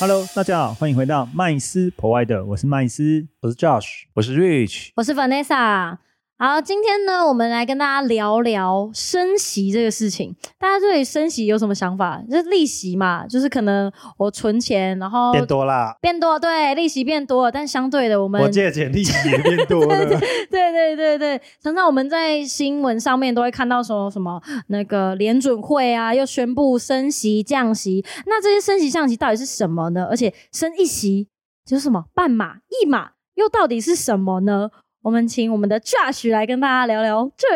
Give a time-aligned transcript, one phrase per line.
[0.00, 3.28] Hello，大家好，欢迎回到麦斯 Provider，我是麦斯。
[3.42, 5.98] 我是 Josh，我是 Rich，我是 Vanessa。
[6.42, 10.34] 好，今天呢，我们来跟大家聊聊升息这个事情。
[10.58, 12.18] 大家对于升息有什么想法？
[12.30, 20.08] 就是利息嘛，就是可能我存钱，然后变多啦，变多，对，利息变多了，但相对的，我们我借钱利息也变多了。
[20.50, 28.02] 对对对对，常常我们在新闻上面都会看到说什么那个联准会啊，又宣布升息降息。
[28.24, 30.06] 那这些升息降息到底是什么呢？
[30.08, 31.28] 而且升一息
[31.66, 34.70] 就是什么半码一码，又到底是什么呢？
[35.02, 37.46] 我们请我们的 Josh 来跟大家聊聊，这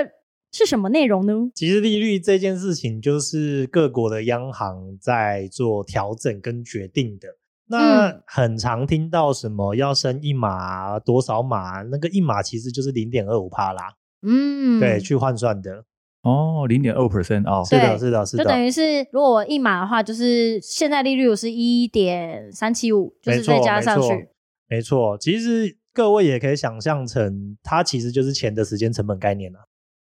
[0.50, 1.50] 是什么内容呢？
[1.55, 7.28] 其实利率这件事情，就是各国的央行在做调整跟决定的。
[7.66, 15.84] 那嗯很常听到什么要升一码多少码，那个一码其实就是零点二五帕啦，嗯，对，去换算的。
[16.22, 24.28] 哦，零点二 percent 哦，是的，是的，是的就等的，于是，如果我一码的话，就是现在利率我是一点三七五，就是再加上去，，
[24.66, 25.18] 没错。
[25.18, 29.60] 其实各位也可以想象成，它其实就是钱的时间成本概念啊。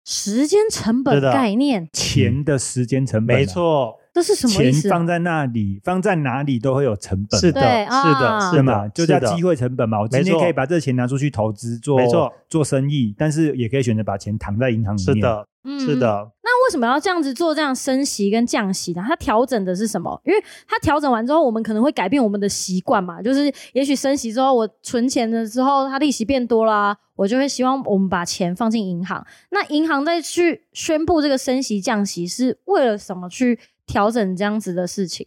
[0.06, 4.90] 时间成本的概念，钱的时间成本、啊没，错，这是什么意钱思、钱？
[4.90, 7.40] 放在那里，放在哪里都会有成本。
[7.40, 10.00] 是的，是的，啊是对嘛，的，就叫机会成本嘛。
[10.00, 15.14] 我今天可以把这钱拿出去投资做，没错做生意，但是也可以选择把钱躺在银行里面。
[15.14, 15.96] 是，的，嗯是。
[15.96, 16.30] 的。
[16.64, 17.54] 那为什么要这样子做？
[17.54, 19.04] 这样升息跟降息呢？
[19.06, 20.18] 它调整的是什么？
[20.24, 23.20] 因为它调整完之后，我们可能会改变我们的习惯嘛。
[23.20, 29.24] 就是也许升息之后，我存钱的时候，它利息变多啦，我就会希望我们把钱放进银行。
[29.50, 35.26] 那银行再去宣布这个升息降息，是为了什么去调整这样子的事情？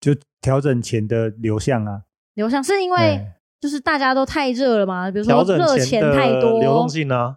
[0.00, 2.02] 就调整钱的流向啊。
[2.34, 7.36] 流向是因为哎就是大家都太热了嘛，比如说热钱太多，流动性呢？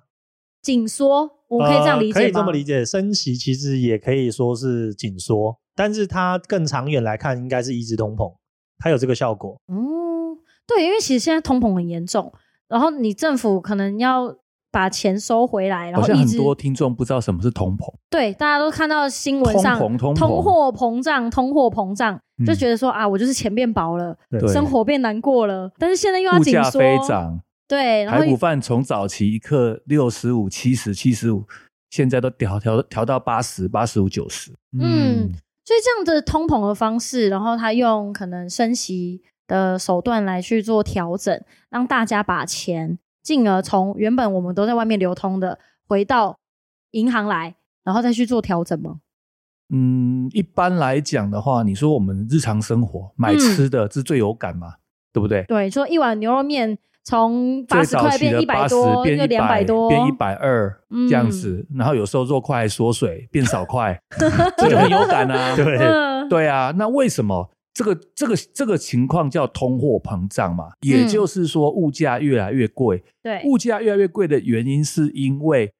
[0.64, 2.20] 紧缩，我们可以这样理解吗？
[2.20, 8.34] 呃可以这么理解，升息其实也可以说是紧缩，但是它更长远来看，应该是抑制通膨，
[8.80, 9.58] 它有这个效果。
[9.68, 9.78] 嗯，
[10.66, 12.32] 对，因为其实现在通膨很严重，
[12.70, 14.36] 然后你政府可能要
[14.72, 19.78] 把钱收回来，然好像很后一直多听众不知道什么是通膨，对大家都看到新闻上
[20.16, 22.46] 通货膨胀、通货膨胀，嗯。
[22.46, 24.18] 就觉得说啊，我就是钱变薄了，
[24.52, 27.40] 生活变难过了，但是现在又要物价紧缩，飞涨，
[27.74, 31.44] 对，然后排骨饭从早期一克六十五、七十、七十五，
[31.90, 34.52] 现在都调调调到八十、八十五、九十。
[34.80, 35.32] 嗯，
[35.66, 45.58] 所以这样的通膨的方式，然后他用可能升息的手段来去做调整，让大家把钱，进而从原本我们都在外面流通的，
[45.88, 46.38] 回到
[46.92, 48.98] 银行来，然后再去做调整吗？
[49.74, 54.76] 嗯，一般来讲的话，你说我们日常生活买嗯吃的是最有感嘛，
[55.12, 55.44] 对不对？
[55.48, 64.00] 对，说一碗牛肉面从八十块变一百多，又变一两百多，变一百二嗯这样子，然后有时候肉块缩水变少块，
[64.58, 65.54] 这就很有感啊。
[65.58, 70.70] 对，嗯，对啊，那为什么这个这个这个情况叫通货膨胀嘛？
[70.82, 73.04] 也就是说，物价越来越贵。
[73.22, 75.74] 对，物价越来越贵的原因，是因为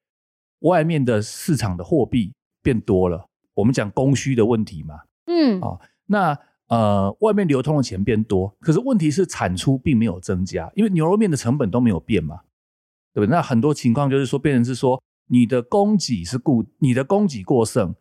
[0.60, 3.26] 外面的市场的货币变多了。
[3.54, 4.96] 我们讲供需的问题嘛。
[5.26, 6.38] 嗯，哦那
[6.68, 12.40] 呃，外面流通的钱变多，可是问题是产出并没有增加，因为牛肉面的成本都没有变嘛，
[13.12, 13.30] 对不对？
[13.30, 17.94] 那很多情况就是说，变成是说你的供给是固，你的供给过剩，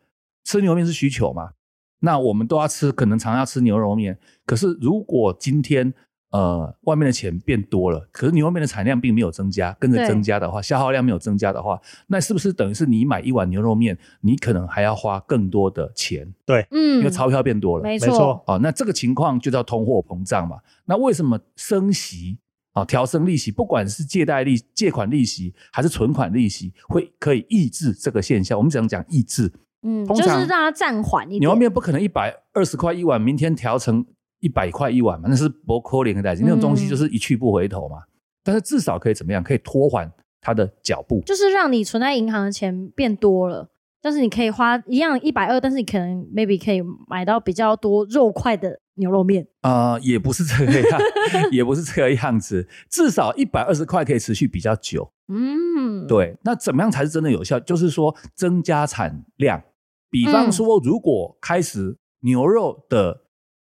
[0.46, 1.52] 吃牛肉面是需求嘛，
[2.00, 4.18] 那我们都要吃，可能常要吃牛肉面。
[4.46, 5.94] 可是如果今天
[6.34, 17.84] 呃外面的钱变多了，可是你外面的产量并没有增加，跟着增加的话，消耗量没有增加的话，那是不是等于是你买一碗牛肉面，你可能还要花更多的钱，对嗯，因为钞票变多了。
[17.84, 20.58] 没没错哦，那这个情况就叫通货膨胀嘛。
[20.86, 22.40] 那为什么升息
[22.74, 28.58] 啊、调升利息，不管是借贷利、借款利息还是存款利息，会可以抑制这个现象？
[28.58, 29.54] 我们只能讲抑制。
[29.84, 31.42] 嗯，就是让它暂缓一点。
[31.42, 34.04] 牛肉面不可能一百二十块一碗，明天调成
[34.44, 36.44] 一百块一碗嘛，那是不可能的代志。
[36.44, 37.98] 那种东西嗯就是一去不回头嘛。
[38.44, 39.42] 但是至少可以怎么样？
[39.42, 40.12] 可以拖缓
[40.42, 41.22] 它的脚步。
[41.26, 43.70] 就是让你存在银行的钱变多了，
[44.02, 49.48] 但是你可以花一样一百二，但是你可能 maybe 可以买到比较多肉块的牛肉面。
[49.62, 51.00] 啊、也不是这个样，
[51.54, 52.68] 也不是这个样子。
[52.90, 55.10] 至少一百二十块可以持续比较久。
[55.30, 57.58] 嗯，，对，那怎么样才是真的有效？
[57.62, 59.64] 就是说增加产量，
[60.10, 63.22] 比方嗯说，如果开始牛肉的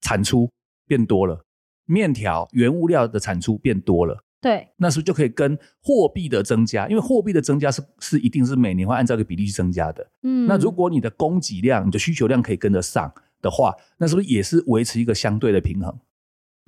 [0.02, 0.50] 产出
[0.88, 1.46] 变多了，
[1.86, 6.88] 面条原物料的产出变多了，对，那是不是就可以跟货币的增加？
[6.88, 10.06] 因为货币的增加是是一定是每年会按照一个比例去增加的。
[10.24, 15.98] 嗯，那如果你的供给量、你的需求量可以跟得上的话，那是不是也是维持一个相对的平衡？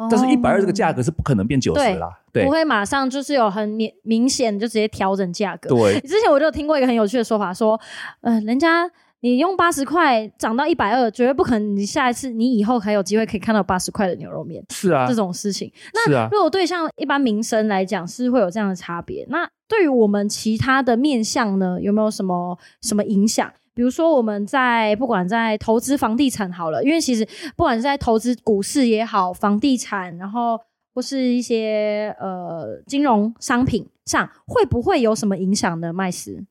[0.10, 5.70] 但是，一百二这个价格是不可能变九十啦，对，不会马上就是有很明明显就直接调整价格。
[5.70, 7.80] 对，之前我就听过一个很有趣的说法，说，
[8.20, 8.92] 呃，人家
[9.26, 11.76] 你用八十块涨到一百二，绝对不可能。
[11.76, 14.64] 你下一次，你以后还有机会可以看到八十块的牛肉面。
[14.70, 15.72] 是啊，这种事情。
[16.06, 19.26] 是啊，如果对像一般民生来讲，是会有这样的差别。
[19.32, 23.52] 那对于我们其他的面向呢，有没有什么什么影响？
[23.74, 27.28] 比如说，我们在不管在投资房地产好了，因为其实
[27.58, 30.60] 不管是在投资股市也好，房地产，然后
[30.94, 35.92] 或是一些呃金融商品上，会不会有什么影响呢？
[35.92, 36.46] 麦斯？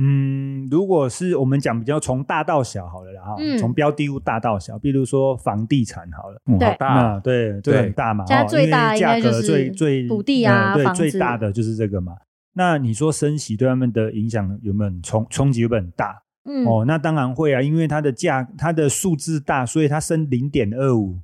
[0.00, 12.12] 嗯，如果是我们讲比较从大到小好了，然后从标的物大到小，比如说房地产好了，嗯，好大，对，这很大嘛，现在最大应该就是最最土地啊，对，最大的就是这个嘛。
[12.54, 15.62] 那你说升息对他们的影响有没有冲冲击？
[15.62, 16.22] 有没有很大？
[16.44, 21.18] 嗯，哦，那当然会啊，因为它的价，它的数字大，所以它升零点二五，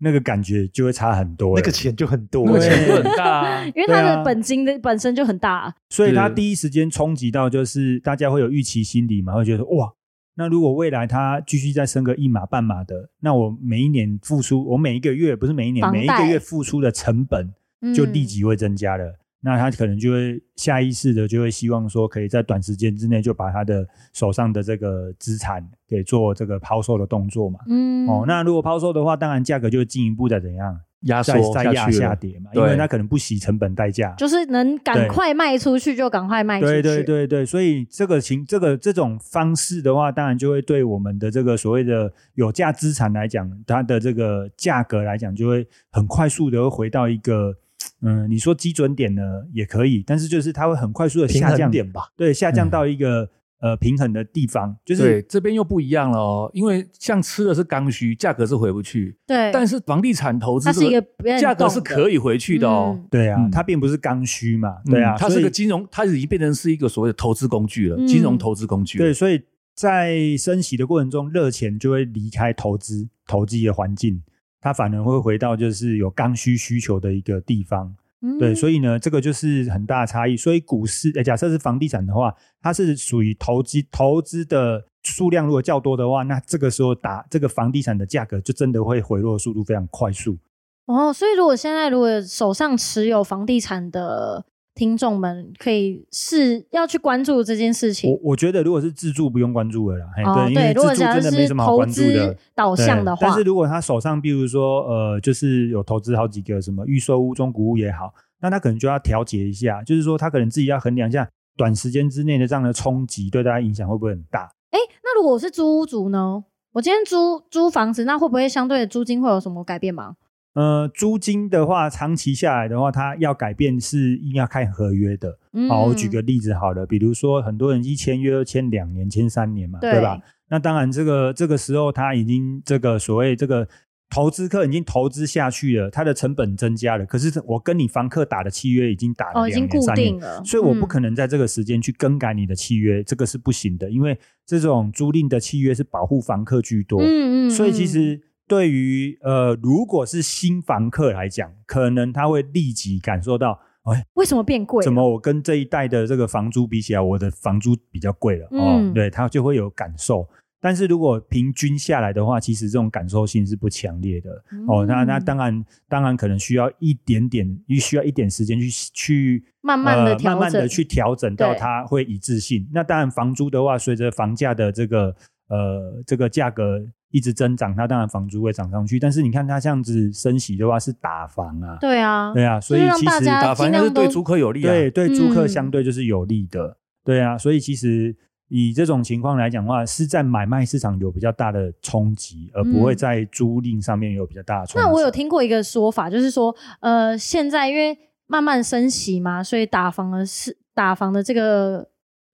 [0.00, 9.92] 那个感觉就会差很多，那个钱就很多，那个钱就很大， 因为它的本金的本身就很大，所以它第一时间冲击到就是大家会有预期心理嘛，会觉得哇，
[10.36, 17.52] 那如果未来它继续再升个一码半码的，那我每一年付出，我每一个月不是每一年，每一个月付出的成本
[17.94, 19.18] 就立即会增加了。
[19.40, 27.60] 那他可能就会下意识的就会希望说，可以在短时间之内就把他的手上的这个资产给做这个抛售的动作嘛。
[27.68, 36.82] 嗯，哦，那如果抛售的话，当然价格就进一步的怎样压缩再压下跌嘛，因为他可能不惜成本代价，就是能赶快卖出去就赶快卖出去。
[36.82, 47.54] 对对对对，所以这个情这个这种方式的话，当然就会对我们的这个所谓的有价资产来讲，它的这个价格来讲，就会很快速的回到一个。
[48.00, 49.22] 嗯，你说基准点呢
[49.52, 52.02] 也可以，但是就是它会很快速的下降点吧？
[52.16, 53.28] 对，下降到一个
[53.60, 54.76] 呃平衡的地方。
[54.84, 59.16] 就是对这边又不一样了哦，因为像吃的是刚需，价格是回不去。
[59.26, 61.04] 对，但是房地产投资它是一个
[61.40, 62.98] 价格是可以回去的哦。
[63.10, 64.76] 对啊，它并不是刚需嘛。
[64.84, 68.98] 对啊，它是个金融，它已经变成是一个所谓的投资工具了，金融投资工具。
[68.98, 69.42] 对，所以
[69.74, 74.22] 在升息的过程中，热钱就会离开投资投机的环境。
[74.60, 77.94] 它反而会回到就是有刚需需求的一个地方，
[78.38, 80.36] 对，所以呢，这个就是很大的差异。
[80.36, 90.38] 所以股市，假设是房地产的话，它是属于投机投资的数量如果较多的话，那这个时候打这个房地产的价格就真的会回落速度非常快速。
[90.86, 94.44] 哦，所以如果现在如果手上持有房地产的。
[94.78, 98.12] 听众们可以是要去关注这件事情。
[98.12, 100.06] 我我觉得，如果是自助，不用关注了啦。
[100.24, 114.48] 哦，对，如果真的没什么好关注的导向的话，但是如果他手上，比如说呃，就是有投资好几个什么预售屋、中古屋也好，那他可能就要调节一下，就是说他可能自己要衡量一下，短时间之内的这样的冲击对大家影响会不会很大？
[114.70, 116.44] 哎，那如果我是租屋族呢？
[116.72, 120.14] 我今天租租房子，那会不会相对的租金会有什么改变吗？
[120.54, 125.38] 呃，租金的话，长期下来的话，它要改变是应该看合约的。
[125.68, 130.18] 好，我举个例子好了，比如说很多人一签约签两年、签三年嘛，对吧？
[130.48, 133.68] 那当然，这个这个时候他已经这个所谓这个
[134.10, 137.06] 投资客已经投资下去了，他的成本增加了。
[137.06, 147.00] 可是我跟你房客打的契约已经打了两年、三年了，所以我不可能在这个时间去更改你的契约，这个是不行的，因为这种租赁的契约是保护房客居多。
[147.00, 148.20] 嗯嗯，所以其实。
[148.48, 154.82] 对于呃，如果是新房客来讲，可能他会立即感受到，哎，为什么变贵？
[154.82, 158.48] 怎么我跟这一代的这个房租比起来，我的房租比较贵了？
[158.52, 160.26] 哦，对他就会有感受。
[160.60, 164.30] 但是如果平均下来的话，其实这种感受性是不强烈的。
[164.66, 167.46] 哦，那那当然，当然可能需要一点点，
[167.78, 172.66] 需要一点时间去去慢慢的慢慢的去调整到它会一致性。
[172.72, 175.14] 那当然，房租的话，随着房价的这个
[175.48, 176.84] 呃这个价格。
[177.10, 178.98] 一直增长，它当然房租会涨上去。
[178.98, 187.38] 但是你看它这样子升息的话，是打房啊，对啊，对啊，所以其实打房是对租客有利，对对租客相对就是有利的，对啊。
[187.38, 188.14] 所以其实
[188.48, 194.86] 以这种情况来讲的话，是在买卖市场有比较大的冲击，而不会在租赁上面有比较大的冲击。
[194.86, 197.96] 那我有听过一个说法，就是说，呃，现在因为
[198.26, 201.88] 慢慢升息嘛，所以打房的是打房的这个。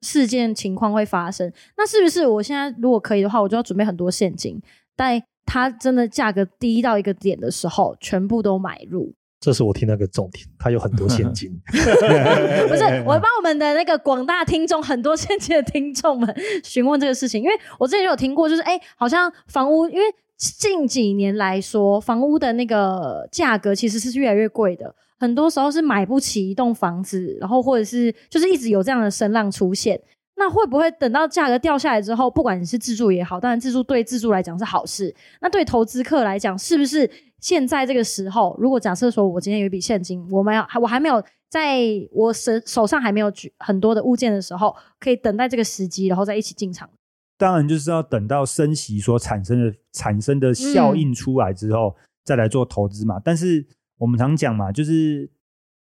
[0.05, 4.61] 事件情况会发生，那是不是我现在如果可以的话，我就要准备很多现金，
[4.95, 9.15] 在它真的价格低到一个点的时候，全部都买入。
[9.41, 11.51] 这是我听那个重点，它有很多现金。
[11.69, 20.05] 不是，我帮我们的那个广大听众，很多现金的听众们询问这个事情，因为我之前就有听过，就是哎，好像房屋，因为
[20.37, 24.95] 近几年来说，房屋的那个价格其实是越来越贵的。
[25.25, 29.99] 很多时候是买不起一栋房子，然后或者是就是一直有这样的声浪出现。
[30.37, 41.79] 那会不会等到价格掉下来之后，不管你是自住也好，当然自住对自住来讲是好事，那对投资客来讲，是不是现在这个时候，如果假设说我今天有一笔现金，我们要我还没有在
[42.11, 46.91] 我手手上还没有举很多的物件的时候，可以等待这个时机，然后再一起进场？
[47.39, 53.21] 当然就是要等到升息所产生的产生的效应出来之后，再来做投资嘛。
[53.25, 53.65] 但是
[54.05, 55.31] 我们常讲嘛，就是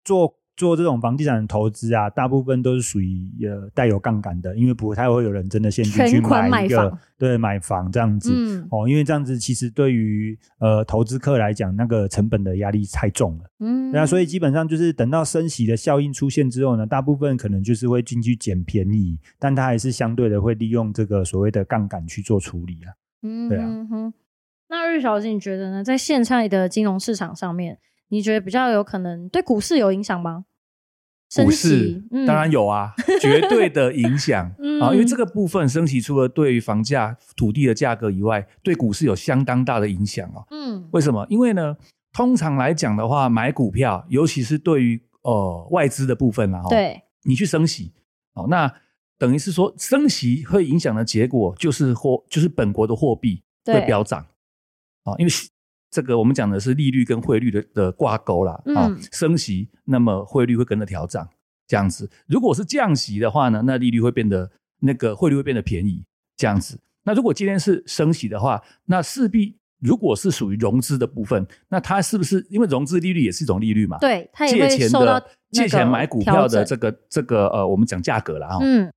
[0.03, 0.35] 做。
[0.59, 8.29] 做这种房地产投资啊，大部分都是属于呃带有杠杆的，因为不太会有人真的现金去买一个对买房这样子
[8.69, 13.45] 哦，因为这样子其实对于呃投资客来讲，那个成本的压力太重了。
[13.59, 22.91] 嗯，那所以基本上就是等到升息的效应出现之后呢，大部分可能就是会进去捡便宜，但它还是相对的会利用这个所谓的杠杆去做处理啊。
[23.21, 23.87] 嗯，对啊。
[24.71, 25.83] 那日小姐你觉得呢？
[25.83, 27.79] 在现在的金融市场上面，
[28.09, 30.45] 你觉得比较有可能对股市有影响吗？
[31.35, 34.47] 股市当然有啊，绝对的影响
[34.81, 40.43] 啊，因为这个部分升息除了对于房价、土地的价格以外，对股市有相当大的影响哦。
[40.49, 41.23] 嗯，为什么？
[41.29, 41.77] 因为呢，
[42.13, 47.93] 通常来讲的话，买股票，尤其是对于呃外资的部分啦，对，你去升息
[48.33, 48.73] 哦，那
[49.19, 54.25] 等于是说升息会影响的结果就是货，就是本国的货币会飙涨
[55.03, 55.31] 啊，因为。
[55.91, 61.27] 这个我们讲的是利率跟汇率的的挂钩啦，啊，升息，那么汇率会跟着调涨，
[61.67, 62.09] 这样子。
[62.27, 66.03] 如果是降息的话呢，那利率会变得那个汇率会变得便宜，
[66.37, 66.79] 这样子。
[67.03, 73.97] 那如果今天是升息的话，那势必如果是属于融资的部分，那它是不是因为融资利率也是一种利率嘛？
[73.97, 78.91] 对，它借钱的借钱买股票的这个这个呃，我们讲价格了啊，嗯，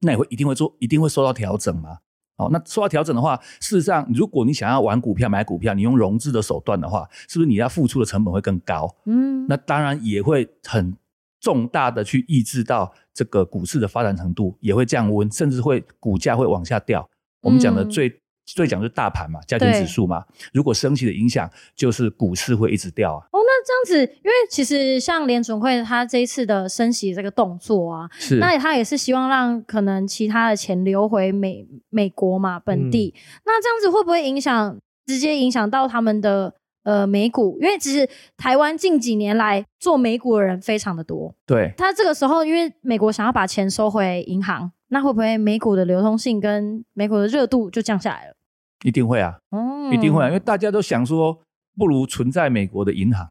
[0.00, 1.98] 那也会一定会做，一定会受到调整嘛。
[2.36, 8.92] 哦，那说到调整的话，事实上，如果你想要玩股票、买股票，你用融资的手段的话，是不是你要付出的成本会更高？
[9.06, 10.96] 嗯，那当然也会很
[11.40, 17.08] 重大的去抑制到这个股市的发展程度，也会降温，甚至会股价会往下掉。
[17.40, 23.28] 我们讲的最最讲是大盘嘛，加权指数嘛，如果升息的影响，就是股市会一直掉啊。
[23.64, 33.14] 这样子，因为其实像联准会他这一次的升息这个动作啊，是那他也是希望让可能其他的钱流回美美国嘛本地。
[33.44, 37.58] 那这样子会不会影响直接影响到他们的呃美股？
[37.60, 41.34] 因为其实台湾近几年来做美股的人非常的多。
[41.46, 48.34] 对，他这个时候因为美国想要把钱收回银行，那会不会美股的流通性跟美股的热度就降下来了？
[48.84, 51.38] 一定会啊，哦，一定会，啊，因为大家都想说，
[51.74, 53.26] 不如存在美国的银行。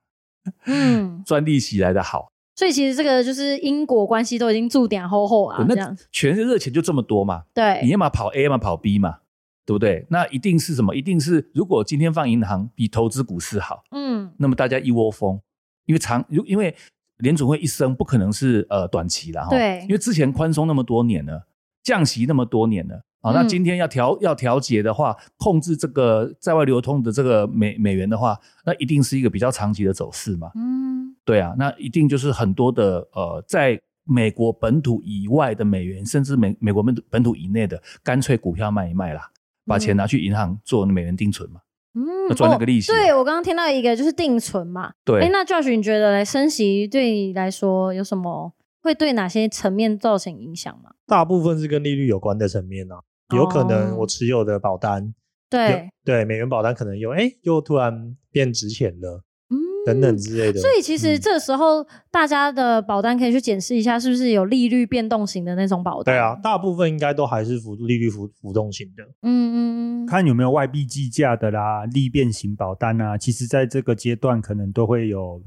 [0.65, 5.65] 嗯，赚利息来的好，所以其实这个就是因果关系都已经注点厚厚啊。
[5.67, 7.43] 那全是热钱就这么多嘛？
[7.53, 9.19] 对，你要么跑 A，嘛跑 B 嘛，
[9.65, 10.05] 对不对？
[10.09, 10.95] 那一定是什么？
[10.95, 15.39] 一定是如果今天放银行比投资股市好，嗯，那么大家一窝蜂，
[15.85, 16.75] 因为长，因为
[17.17, 21.47] 联储会一生不可能是呃短期的哈，对，因为之前宽松那么多年了，
[21.81, 23.03] 降息那么多年了。
[23.23, 30.51] 好，那今天要调要调节的话，控制这个在外流通的这个美美元的话，那一定是一个比较长期的走势嘛。
[30.55, 39.31] 嗯，对啊，那一定就是很多的呃，在美国本土以外的美元，甚至美美国本本土以内的，干脆股票卖一卖啦，
[39.65, 41.61] 把钱拿去银行做美元定存嘛。
[41.93, 42.91] 嗯，赚那个利息。
[42.91, 44.91] 对我刚刚听到一个就是定存嘛。
[45.05, 45.21] 对。
[45.21, 48.51] 哎，那 Josh，你觉得来升息对你来说有什么
[48.81, 50.95] 会对哪些层面造成影响吗？
[51.07, 52.99] 大部分是跟利率有关的层面啊。
[53.35, 55.13] 有可能我持有的保单，
[55.49, 60.59] 对对，美元保单可能又哎又突然变值钱了，嗯，等等之类的。
[60.59, 66.15] 所以其实这时候大家的保单可以去检视一下，是不是有利率变动型的那种保单？
[66.15, 69.03] 对啊，大部分应该都还是浮利率浮浮动型的。
[69.21, 75.41] 嗯嗯嗯，看有没有外币计价的啦，利变型保单啊，其实在这个阶段可能都会有。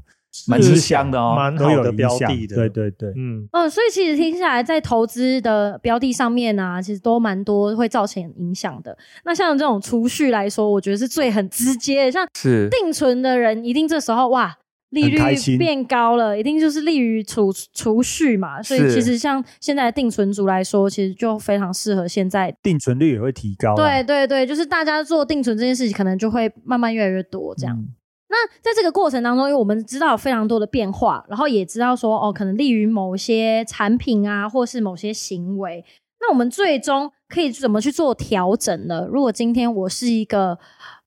[0.47, 8.97] 蛮吃香的哦，蛮好的标的的，对对对，嗯嗯，所以其实听下来，在投资的标的上面啊，其实都蛮多会造成影响的。
[9.25, 14.57] 那像这种储蓄来说，我觉得是最很直接的，像是定存的人，一定这时候哇，
[14.91, 15.17] 利率
[15.57, 18.61] 变高了，一定就是利于储储蓄嘛。
[18.63, 23.75] 所以其实像现在的定存族来说，其实就非常适合现在定存率也会提高。
[23.75, 27.85] 对对对，就是大家做定存这件事情，可能就会慢慢越来越多这样。
[28.29, 35.85] 那在这个过程当中，因为我们知道非常多的变化，然后也知道说哦，可能利于某些产品啊，或是某些行为。
[36.19, 39.07] 那我们最终可以怎么去做调整呢？
[39.09, 40.57] 如果今天我是一个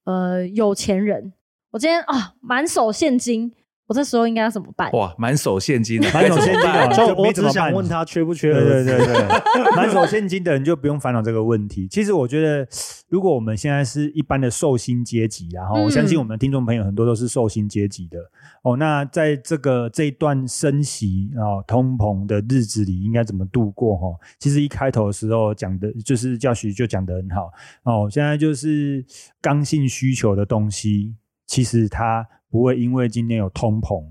[0.04, 1.32] 呃有钱人，
[1.72, 3.52] 我今天啊满手现金，
[3.90, 4.88] 我这时候应该要怎么办？
[4.92, 8.84] 哇，满手现金的，满手现金的就我只怎么想问他缺不缺对？
[8.84, 9.18] 对对对，
[9.74, 11.88] 满手现金的人就不用烦恼这个问题。
[11.88, 12.64] 其实我觉得，
[13.08, 18.20] 如果我们现在是一般的寿星阶级，然后我相信我们的听众朋友很多都是寿星阶级的
[18.62, 18.76] 哦。
[18.76, 23.96] 那在这个这一段升息啊、通膨的日子里，应该怎么度过？
[23.96, 24.06] 哈，
[24.38, 27.50] 其实一开头的时候讲的就是教学就讲的很好
[27.82, 28.08] 哦。
[28.08, 29.04] 现在就是
[29.42, 31.16] 刚性需求的东西，
[31.48, 34.04] 其实它不会因为今天有通膨，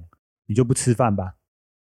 [0.48, 1.36] 你就不吃饭吧？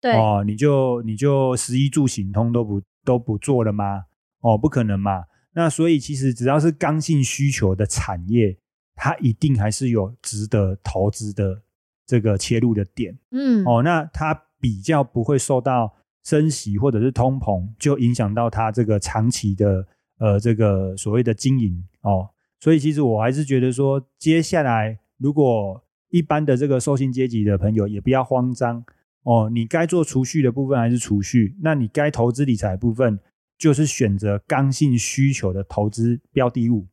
[0.01, 4.07] 对，哦，你就你就食衣住行通都不都不做了吗？
[4.41, 5.25] 哦，不可能嘛。
[5.53, 8.57] 那所以其实只要是刚性需求的产业，
[8.95, 11.63] 它一定还是有值得投资的
[12.07, 13.19] 这个切入的点。
[13.33, 15.95] 嗯，哦，那它比较不会受到
[16.25, 19.87] 升息或者是通膨就影响到它这个长期的
[20.19, 22.31] 呃这个所谓的经营哦。
[22.61, 28.85] 所以其实我还是觉得说，接下来如果一般的这个受薪阶级的朋友也不要慌张。
[29.23, 33.19] 哦，你该做储蓄的部分还是储蓄，那你该投资理财部分
[33.59, 36.87] 就是选择刚性需求的投资标的物。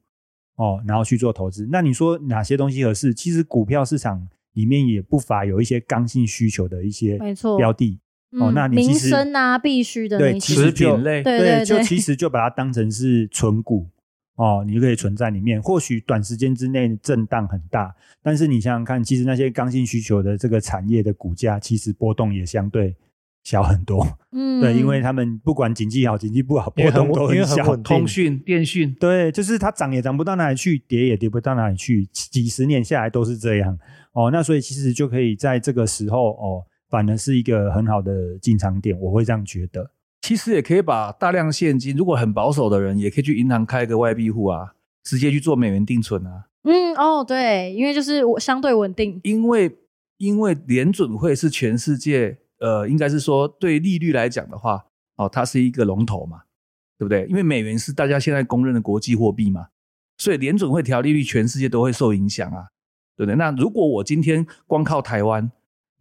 [0.56, 1.68] 哦，然后去做投资。
[1.72, 3.14] 那你说哪些东西合适？
[3.14, 7.58] 其实股票市场里面也不乏有一些刚性需求的一些没错。
[7.58, 8.00] 标的。
[8.32, 13.88] 哦那你其实生啊，必须的对那些，其实就食品类，对对对，就其实就把它当成是存股
[14.38, 15.62] 哦，你就可以存在里面。
[15.62, 22.96] 或许短时间之内震荡很大，但是你想想看，其实那些刚性需求的这个产业的股价，其实波动也相对
[23.44, 24.06] 小很多。
[24.32, 27.76] 嗯，对，因为他们不管经济好、经济不好，波动都很小。
[27.82, 33.78] 通讯、电讯，对，就是它涨也涨不到哪里去，跌也跌不到哪里去，几十年下来都是这样
[34.14, 34.30] 哦。
[34.32, 39.90] 那所以其实就可以在这个时候哦，反而是一个很好的进场点，我会这样觉得。
[40.28, 46.48] 其实也可以把大量现金，如果很保守的人，也可以去银行开一个外币户啊，直接去做美元定存啊。
[46.64, 49.78] 嗯哦对，因为就是我相对稳定，因为
[50.18, 54.84] 因为联准会是全世界呃，应该是说对利率来讲的话，
[55.16, 56.42] 哦，它是一个龙头嘛，
[57.00, 57.26] 对不对？
[57.30, 59.68] 因为美元是大家现在公认的国际货币嘛，
[60.18, 62.68] 所以联准会调利率，全世界都会受影响啊，
[63.16, 63.38] 对不对？
[63.38, 65.50] 那如果我今天光靠台湾，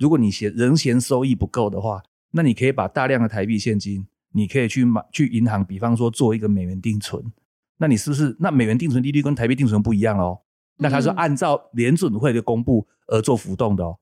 [0.01, 2.03] 如果你嫌人嫌收益不够的话，
[2.33, 7.23] 那你可以把大量的台币现金，你可以去买去银行，比方说做一个美元定存，
[7.79, 10.43] 那你是不是那美元定存利率跟台币定存不一样哦？
[10.79, 11.17] 那它是嗯。
[11.17, 13.99] 按照联准会的公布而做浮动的哦，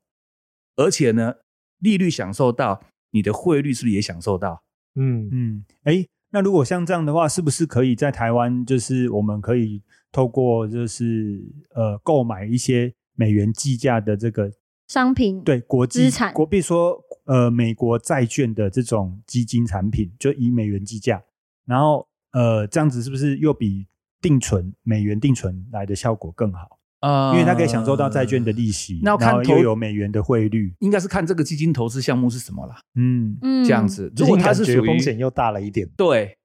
[0.77, 1.35] 而且呢，
[1.79, 4.63] 利率享受到，你的汇率是不是也享受到？
[4.97, 11.41] 嗯，嗯，哎，那如果像这样的话，是不是可以在台湾，就是我们可以透过就是
[11.75, 14.53] 呃购买一些美元计价的这个
[14.89, 16.33] 商品对国际资产。
[16.35, 21.23] 国，比如说呃美国债券的这种基金产品，就以美元计价，
[21.67, 23.87] 然后呃这样子是不是又比
[24.21, 26.79] 定存美元定存来的效果更好？
[27.01, 34.11] 呃因为它可以享受到债券的利息，那要看投然后又有美元的汇率，应该是看这个基金投资项目是什么啦，嗯嗯这样子。
[34.17, 36.39] 如如果它是属于风险又大了一点，对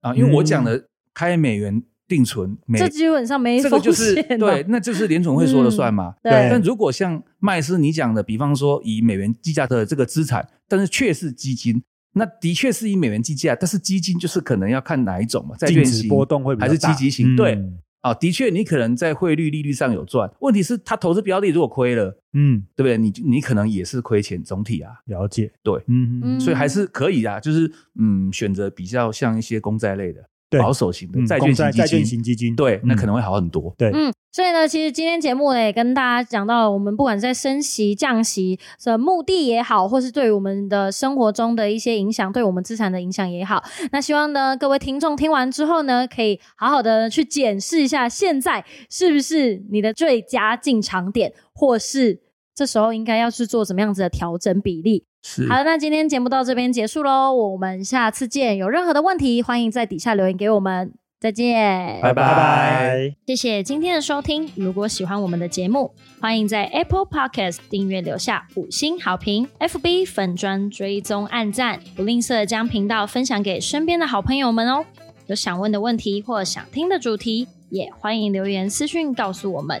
[0.00, 6.14] 啊，因为我讲嗯的开美元定存，美这基本上没这个就是风险哦对，那就是联总会说了算嘛。
[6.22, 6.32] 对。
[6.50, 11.82] 但如果像麦斯你讲的，比方说以美元计价的这个资产，但是却是基金，
[12.14, 17.36] 那的确是以美元计价，但是基金就是可能要看哪一种嘛，债券型净值波动会比较还是大积极型？
[17.36, 17.52] 对。
[17.52, 17.78] 嗯。
[18.00, 22.96] 啊，的确你可能在汇率利率上有赚，问题是它投资标的如果亏了，嗯，对不对？
[22.96, 25.82] 你你可能也是亏钱，总体啊，了解，对。
[25.88, 30.20] 嗯嗯所以还是可以啊，就是嗯，选择比较像一些公债类的。
[30.20, 32.96] 对保守型的嗯债公债债券券型基金，型基金，对，那嗯。
[32.96, 33.74] 可能会好很多。
[33.76, 52.20] 对，嗯，所以呢，其实今天节目呢也跟大家讲到，我们不管在升息、降息的目的也好，或是对我们的生活中的一些影响，对我们资产的影响也好，那希望呢各位听众听完之后呢，可以好好的去检视一下，现在是不是你的最佳进场点，或是
[52.58, 55.04] 这时候应该要去做怎么样子的调整比例。
[55.22, 58.56] 是好的，那今天节目到这边结束喽，我们下次见。
[58.56, 60.92] 有任何的问题，欢迎在底下留言给我们。
[61.20, 63.14] 再见，拜拜拜。
[63.28, 64.50] 谢谢今天的收听。
[64.56, 74.84] 如果喜欢我们的节目，欢迎在 Apple Podcast 订阅留下五星好评，FB 粉砖追踪按赞，不吝啬将频道分享给身边的好朋友们哦。
[75.28, 79.80] 有想问的问题或想听的主题，也欢迎留言私讯告诉我们，